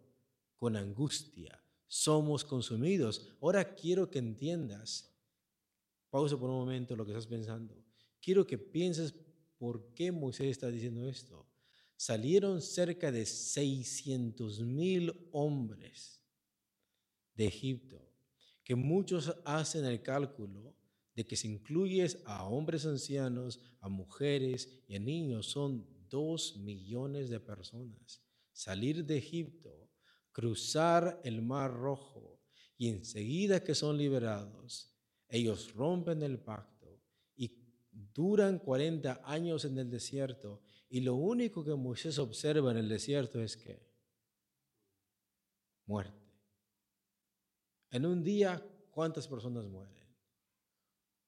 [0.57, 1.61] con angustia.
[1.87, 3.35] Somos consumidos.
[3.41, 5.13] Ahora quiero que entiendas,
[6.09, 7.75] pausa por un momento lo que estás pensando.
[8.21, 9.13] Quiero que pienses
[9.57, 11.45] por qué Moisés está diciendo esto.
[11.97, 16.21] Salieron cerca de 600 mil hombres
[17.35, 18.01] de Egipto,
[18.65, 20.75] que muchos hacen el cálculo
[21.15, 27.29] de que si incluyes a hombres ancianos, a mujeres y a niños, son dos millones
[27.29, 28.21] de personas.
[28.51, 29.91] Salir de Egipto,
[30.31, 32.41] cruzar el Mar Rojo
[32.75, 34.91] y enseguida que son liberados,
[35.29, 36.99] ellos rompen el pacto
[37.35, 37.51] y
[37.91, 40.63] duran 40 años en el desierto.
[40.89, 43.79] Y lo único que Moisés observa en el desierto es que
[45.85, 46.24] muerte.
[47.95, 49.95] En un día, ¿cuántas personas mueren?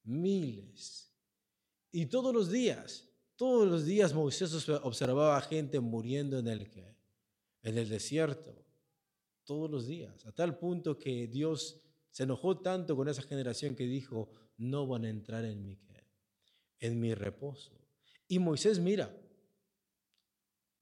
[0.08, 1.12] miles.
[1.92, 6.68] Y todos los días, todos los días Moisés observaba gente muriendo en el,
[7.62, 8.54] en el desierto.
[9.44, 13.86] Todos los días, a tal punto que Dios se enojó tanto con esa generación que
[13.86, 15.78] dijo, no van a entrar en mi,
[16.80, 17.72] en mi reposo.
[18.26, 19.14] Y Moisés mira,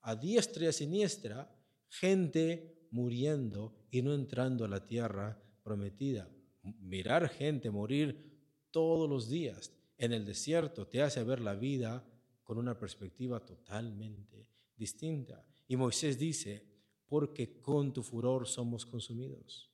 [0.00, 1.56] a diestra y a siniestra,
[1.88, 6.30] gente muriendo y no entrando a la tierra prometida.
[6.62, 12.06] Mirar gente morir todos los días en el desierto te hace ver la vida
[12.44, 15.44] con una perspectiva totalmente distinta.
[15.66, 16.64] Y Moisés dice,
[17.08, 19.68] porque con tu furor somos consumidos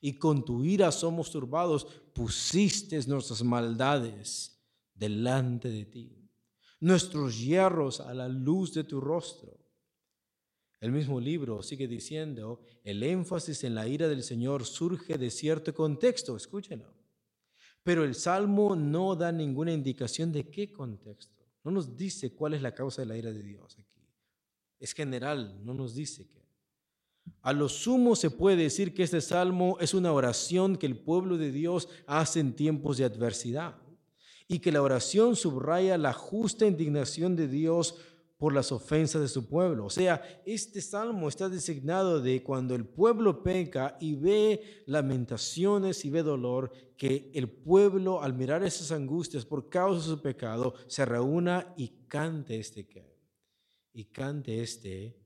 [0.00, 4.62] y con tu ira somos turbados, pusiste nuestras maldades
[4.94, 6.30] delante de ti,
[6.78, 9.63] nuestros hierros a la luz de tu rostro.
[10.84, 15.72] El mismo libro sigue diciendo, el énfasis en la ira del Señor surge de cierto
[15.72, 16.92] contexto, escúchenlo.
[17.82, 21.42] Pero el Salmo no da ninguna indicación de qué contexto.
[21.62, 24.06] No nos dice cuál es la causa de la ira de Dios aquí.
[24.78, 26.46] Es general, no nos dice qué.
[27.40, 31.38] A lo sumo se puede decir que este salmo es una oración que el pueblo
[31.38, 33.78] de Dios hace en tiempos de adversidad
[34.48, 37.94] y que la oración subraya la justa indignación de Dios
[38.44, 39.86] por las ofensas de su pueblo.
[39.86, 46.10] O sea, este salmo está designado de cuando el pueblo peca y ve lamentaciones y
[46.10, 51.06] ve dolor, que el pueblo al mirar esas angustias por causa de su pecado se
[51.06, 52.86] reúna y cante este
[53.94, 55.16] y cante este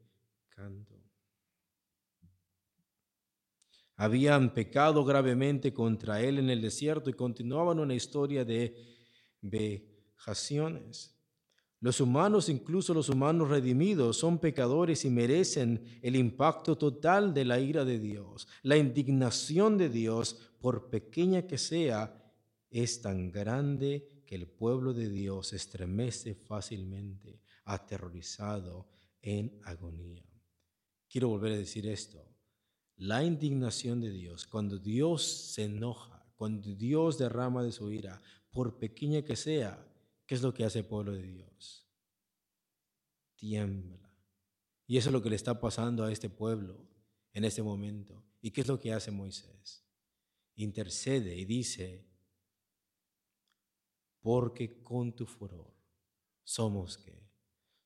[0.48, 0.94] canto.
[3.96, 8.76] Habían pecado gravemente contra él en el desierto y continuaban una historia de
[9.40, 11.17] vejaciones.
[11.80, 17.60] Los humanos, incluso los humanos redimidos, son pecadores y merecen el impacto total de la
[17.60, 18.48] ira de Dios.
[18.62, 22.20] La indignación de Dios, por pequeña que sea,
[22.70, 28.88] es tan grande que el pueblo de Dios estremece fácilmente, aterrorizado,
[29.22, 30.24] en agonía.
[31.08, 32.24] Quiero volver a decir esto.
[32.96, 38.20] La indignación de Dios, cuando Dios se enoja, cuando Dios derrama de su ira,
[38.50, 39.87] por pequeña que sea,
[40.28, 41.88] ¿qué es lo que hace el pueblo de Dios?
[43.34, 44.14] Tiembla.
[44.86, 46.86] Y eso es lo que le está pasando a este pueblo
[47.32, 48.22] en este momento.
[48.42, 49.86] ¿Y qué es lo que hace Moisés?
[50.54, 52.06] Intercede y dice,
[54.20, 55.74] porque con tu furor
[56.44, 57.26] somos que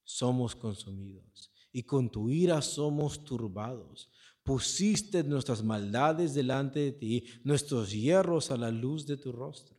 [0.03, 4.11] somos consumidos y con tu ira somos turbados.
[4.43, 9.77] Pusiste nuestras maldades delante de ti, nuestros hierros a la luz de tu rostro.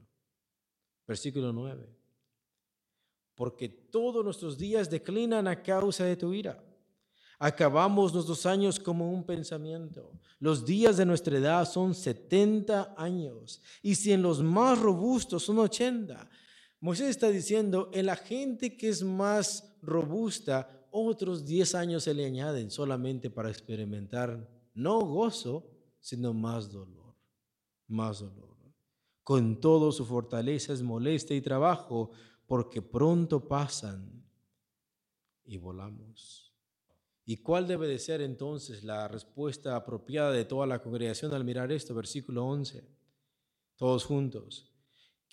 [1.05, 2.02] Versículo 9.
[3.35, 6.63] Porque todos nuestros días declinan a causa de tu ira.
[7.39, 10.11] Acabamos nuestros años como un pensamiento.
[10.39, 13.61] Los días de nuestra edad son 70 años.
[13.81, 16.29] Y si en los más robustos son 80.
[16.79, 22.25] Moisés está diciendo, en la gente que es más robusta, otros 10 años se le
[22.25, 25.69] añaden solamente para experimentar no gozo,
[25.99, 27.15] sino más dolor.
[27.87, 28.53] Más dolor.
[29.23, 32.11] Con todo su fortaleza es molestia y trabajo,
[32.53, 34.23] porque pronto pasan
[35.43, 36.53] y volamos.
[37.25, 41.71] ¿Y cuál debe de ser entonces la respuesta apropiada de toda la congregación al mirar
[41.71, 41.95] esto?
[41.95, 42.87] Versículo 11.
[43.75, 44.71] Todos juntos.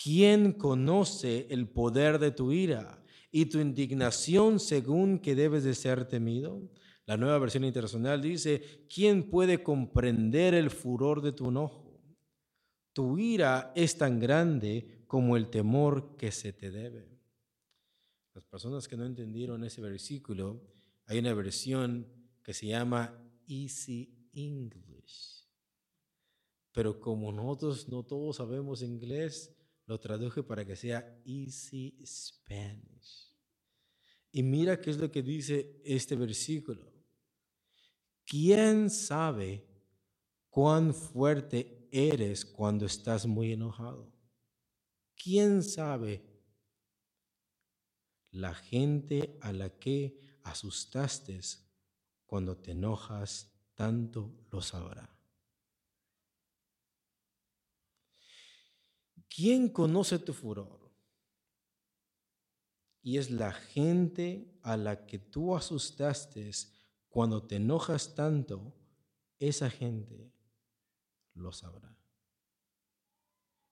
[0.02, 6.08] ¿Quién conoce el poder de tu ira y tu indignación según que debes de ser
[6.08, 6.70] temido?
[7.04, 12.00] La nueva versión internacional dice, ¿quién puede comprender el furor de tu enojo?
[12.94, 17.04] Tu ira es tan grande como el temor que se te debe.
[18.32, 20.62] Las personas que no entendieron ese versículo,
[21.06, 22.06] hay una versión
[22.44, 25.48] que se llama Easy English.
[26.70, 29.52] Pero como nosotros no todos sabemos inglés,
[29.84, 33.34] lo traduje para que sea Easy Spanish.
[34.30, 36.88] Y mira qué es lo que dice este versículo.
[38.24, 39.66] ¿Quién sabe
[40.50, 44.19] cuán fuerte eres cuando estás muy enojado?
[45.22, 46.24] ¿Quién sabe?
[48.30, 51.38] La gente a la que asustaste
[52.24, 55.14] cuando te enojas tanto lo sabrá.
[59.28, 60.90] ¿Quién conoce tu furor?
[63.02, 66.50] Y es la gente a la que tú asustaste
[67.08, 68.74] cuando te enojas tanto,
[69.38, 70.32] esa gente
[71.34, 71.94] lo sabrá.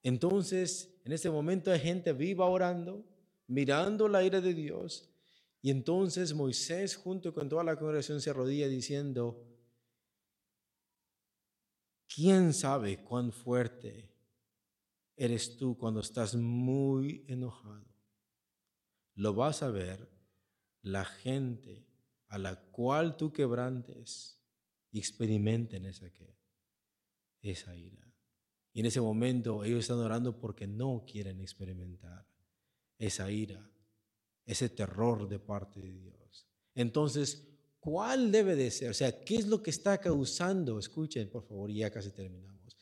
[0.02, 3.02] Entonces, en ese momento hay gente viva orando,
[3.46, 5.08] mirando la ira de Dios,
[5.62, 9.42] y entonces Moisés junto con toda la congregación se arrodilla diciendo,
[12.14, 14.12] ¿quién sabe cuán fuerte
[15.16, 17.88] eres tú cuando estás muy enojado?
[19.14, 20.10] Lo vas a ver
[20.82, 21.86] la gente
[22.26, 24.42] a la cual tú quebrantes
[24.92, 26.10] y experimenten esa
[27.40, 28.07] esa ira.
[28.72, 32.26] Y en ese momento ellos están orando porque no quieren experimentar
[32.98, 33.70] esa ira,
[34.44, 36.46] ese terror de parte de Dios.
[36.74, 37.48] Entonces,
[37.80, 38.90] ¿cuál debe de ser?
[38.90, 40.78] O sea, ¿qué es lo que está causando?
[40.78, 42.76] Escuchen, por favor, ya casi terminamos.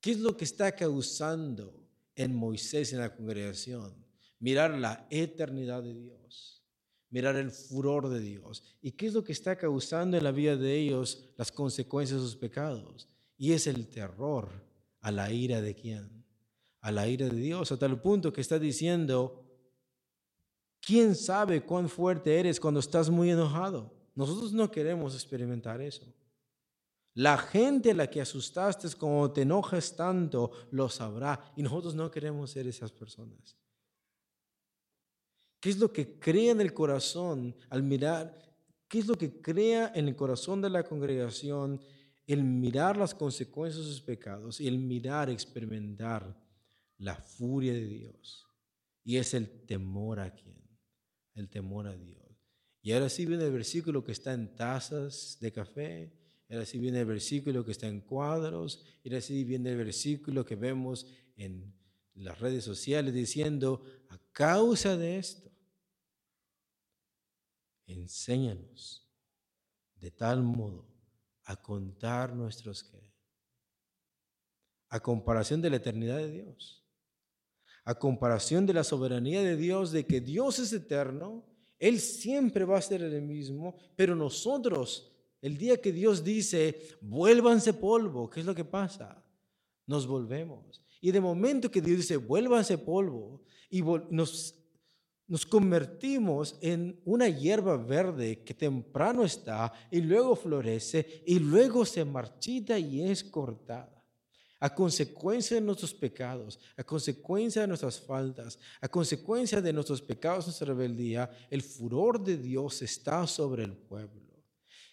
[0.00, 3.94] ¿Qué es lo que está causando en Moisés en la congregación?
[4.38, 6.64] Mirar la eternidad de Dios,
[7.10, 8.62] mirar el furor de Dios.
[8.80, 12.26] ¿Y qué es lo que está causando en la vida de ellos las consecuencias de
[12.26, 13.08] sus pecados?
[13.36, 14.69] Y es el terror
[15.00, 16.24] a la ira de quién?
[16.80, 19.44] A la ira de Dios, a tal punto que está diciendo,
[20.80, 24.00] ¿quién sabe cuán fuerte eres cuando estás muy enojado?
[24.14, 26.04] nosotros no queremos experimentar eso.
[27.14, 32.10] La gente a la que asustaste como te enojas tanto lo sabrá y nosotros no
[32.10, 33.56] queremos ser esas personas.
[35.58, 38.34] ¿Qué es lo que crea en el corazón al mirar?
[38.88, 41.80] ¿Qué es lo que crea en el corazón de la congregación
[42.32, 46.36] el mirar las consecuencias de sus pecados el mirar, experimentar
[46.98, 48.46] la furia de Dios?
[49.04, 50.60] Y es el temor a quién?
[51.34, 52.20] El temor a Dios.
[52.82, 56.12] Y ahora sí viene el versículo que está en tazas de café,
[56.48, 60.44] ahora sí viene el versículo que está en cuadros, y ahora sí viene el versículo
[60.44, 61.06] que vemos
[61.36, 61.74] en
[62.14, 65.50] las redes sociales diciendo, a causa de esto,
[67.86, 69.06] enséñanos
[69.96, 70.89] de tal modo
[71.50, 73.12] a contar nuestros que,
[74.88, 76.86] a comparación de la eternidad de Dios,
[77.84, 81.44] a comparación de la soberanía de Dios, de que Dios es eterno,
[81.80, 85.10] Él siempre va a ser el mismo, pero nosotros,
[85.42, 89.20] el día que Dios dice, vuélvanse polvo, ¿qué es lo que pasa?
[89.86, 90.84] Nos volvemos.
[91.00, 94.54] Y de momento que Dios dice, vuélvanse polvo, y nos
[95.30, 102.04] nos convertimos en una hierba verde que temprano está y luego florece y luego se
[102.04, 104.04] marchita y es cortada.
[104.58, 110.46] A consecuencia de nuestros pecados, a consecuencia de nuestras faltas, a consecuencia de nuestros pecados,
[110.46, 114.42] nuestra rebeldía, el furor de Dios está sobre el pueblo.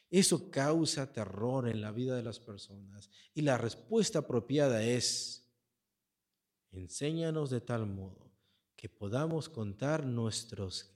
[0.07, 5.49] Eso causa terror en la vida de las personas y la respuesta apropiada es,
[6.71, 8.26] enséñanos de tal modo
[8.77, 10.93] que podamos contar nuestros,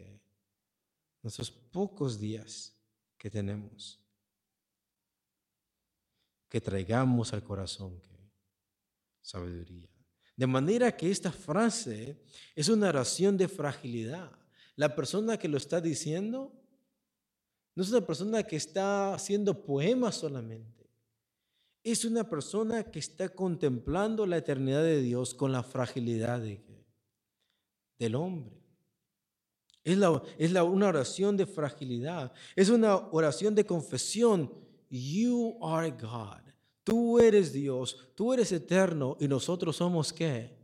[1.24, 2.78] nuestros pocos días
[3.18, 4.00] que tenemos,
[6.48, 8.00] que traigamos al corazón
[9.22, 9.90] sabiduría.
[10.36, 12.22] De manera que esta frase
[12.56, 14.32] es una oración de fragilidad.
[14.76, 16.54] La persona que lo está diciendo
[17.76, 20.90] no es una persona que está haciendo poemas solamente.
[21.84, 26.71] Es una persona que está contemplando la eternidad de Dios con la fragilidad de,
[28.02, 28.60] del hombre.
[29.84, 32.34] Es, la, es la, una oración de fragilidad.
[32.56, 34.52] Es una oración de confesión.
[34.90, 36.42] You are God.
[36.84, 38.12] Tú eres Dios.
[38.16, 39.18] Tú eres eterno.
[39.20, 40.58] Y nosotros somos qué?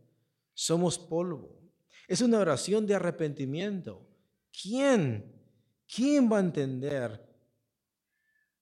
[0.55, 1.61] Somos polvo.
[2.07, 4.01] Es una oración de arrepentimiento.
[4.51, 5.31] ¿Quién?
[5.85, 7.23] ¿Quién va a entender?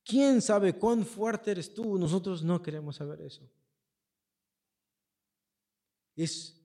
[0.03, 1.97] ¿Quién sabe cuán fuerte eres tú?
[1.97, 3.49] Nosotros no queremos saber eso.
[6.17, 6.64] Es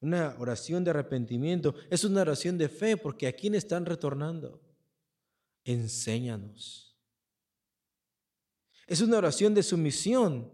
[0.00, 4.60] una oración de arrepentimiento, es una oración de fe, porque ¿a quién están retornando?
[5.64, 6.96] Enséñanos.
[8.86, 10.50] Es una oración de sumisión.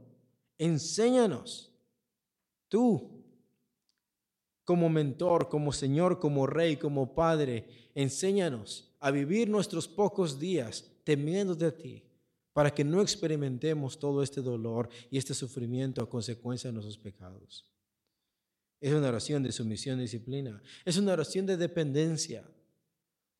[0.58, 1.72] Enséñanos.
[2.68, 3.22] Tú,
[4.64, 11.54] como mentor, como Señor, como Rey, como Padre, enséñanos a vivir nuestros pocos días temiendo
[11.54, 12.02] de ti,
[12.54, 17.73] para que no experimentemos todo este dolor y este sufrimiento a consecuencia de nuestros pecados.
[18.80, 20.62] Es una oración de sumisión y disciplina.
[20.84, 22.48] Es una oración de dependencia.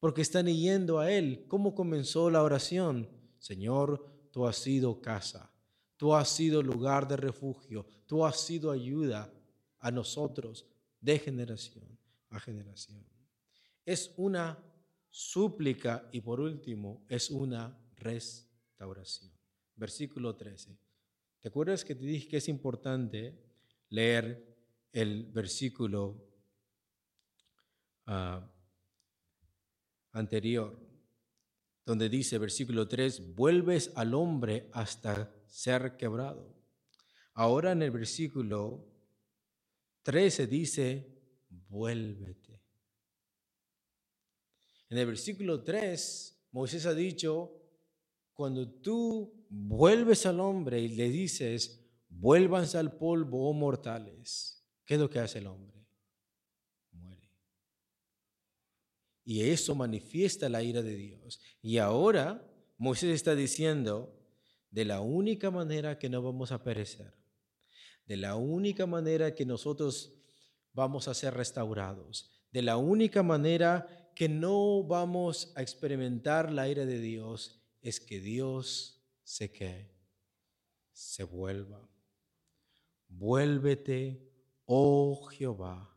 [0.01, 1.45] Porque están yendo a Él.
[1.49, 3.09] ¿Cómo comenzó la oración?
[3.39, 5.51] Señor, tú has sido casa.
[5.97, 7.87] Tú has sido lugar de refugio.
[8.07, 9.33] Tú has sido ayuda
[9.79, 10.67] a nosotros
[11.01, 11.95] de generación
[12.35, 13.05] a generación.
[13.85, 14.59] Es una
[15.11, 19.33] súplica y por último es una restauración.
[19.77, 20.77] Versículo 13.
[21.41, 23.39] ¿Te acuerdas que te dije que es importante
[23.91, 24.54] leer
[24.95, 26.25] el versículo
[28.07, 28.49] ah,
[30.13, 30.79] anterior,
[31.85, 36.55] donde dice, versículo 3, vuelves al hombre hasta ser quebrado.
[37.35, 38.87] Ahora en el versículo
[40.05, 41.13] 13 dice,
[41.69, 42.63] vuélvete.
[44.91, 47.51] En el versículo 3, Moisés ha dicho,
[48.33, 54.54] cuando tú vuelves al hombre y le dices, vuélvanse al polvo, oh mortales,
[54.85, 55.87] ¿Qué es lo que hace el hombre?
[56.93, 57.31] Muere.
[59.25, 61.41] Y eso manifiesta la ira de Dios.
[61.63, 64.21] Y ahora Moisés está diciendo,
[64.71, 67.15] de la única manera que no vamos a perecer,
[68.07, 70.21] de la única manera que nosotros
[70.73, 76.85] vamos a ser restaurados, de la única manera que no vamos a experimentar la ira
[76.87, 79.95] de Dios, es que Dios se que
[80.93, 81.89] se vuelva.
[83.09, 84.34] Vuélvete
[84.67, 85.95] oh Jehová,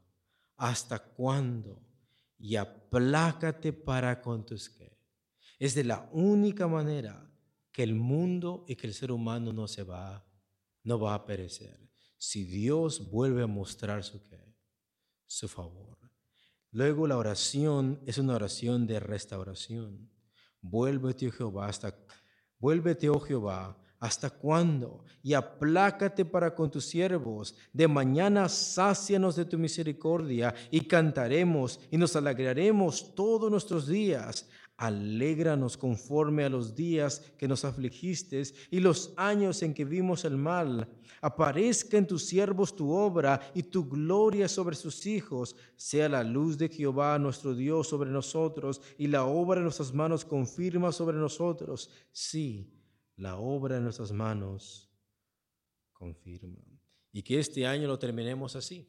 [0.55, 1.81] ¿hasta cuándo?
[2.37, 4.97] Y aplácate para con tus que.
[5.59, 7.31] Es de la única manera
[7.71, 10.25] que el mundo y que el ser humano no se va,
[10.83, 11.79] no va a perecer.
[12.17, 14.55] Si Dios vuelve a mostrar su que,
[15.25, 15.97] su favor.
[16.71, 20.11] Luego la oración es una oración de restauración,
[20.61, 21.95] Vuélvete, oh Jehová, hasta
[22.59, 25.03] vuélvete, oh Jehová, ¿Hasta cuándo?
[25.23, 27.55] Y aplácate para con tus siervos.
[27.73, 34.47] De mañana sácianos de tu misericordia y cantaremos y nos alegraremos todos nuestros días.
[34.77, 40.37] Alégranos conforme a los días que nos afligiste y los años en que vimos el
[40.37, 40.87] mal.
[41.19, 45.55] Aparezca en tus siervos tu obra y tu gloria sobre sus hijos.
[45.75, 50.23] Sea la luz de Jehová nuestro Dios sobre nosotros y la obra de nuestras manos
[50.23, 51.89] confirma sobre nosotros.
[52.11, 52.76] Sí
[53.17, 54.89] la obra de nuestras manos
[55.91, 56.63] confirma.
[57.11, 58.87] Y que este año lo terminemos así.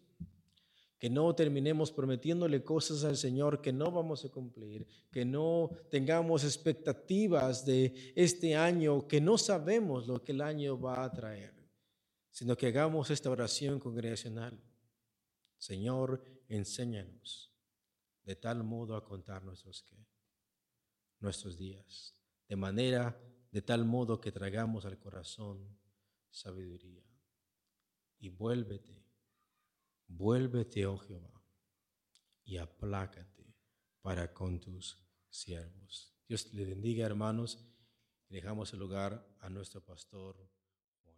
[0.99, 4.87] Que no terminemos prometiéndole cosas al Señor que no vamos a cumplir.
[5.11, 11.05] Que no tengamos expectativas de este año que no sabemos lo que el año va
[11.05, 11.55] a traer.
[12.31, 14.61] Sino que hagamos esta oración congregacional.
[15.57, 17.49] Señor, enséñanos
[18.24, 19.87] de tal modo a contar nuestros,
[21.18, 22.14] nuestros días.
[22.47, 23.18] De manera
[23.51, 25.78] de tal modo que tragamos al corazón
[26.30, 27.05] sabiduría.
[28.18, 29.05] Y vuélvete,
[30.09, 31.42] vuélvete, oh Jehová,
[32.44, 33.55] y aplácate
[34.03, 34.99] para con tus
[35.30, 36.14] siervos.
[36.26, 37.64] Dios le bendiga, hermanos,
[38.28, 40.36] y dejamos el lugar a nuestro pastor
[41.03, 41.16] Juan.